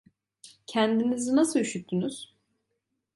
[0.67, 2.35] Kendinizi nasıl üşüttünüz?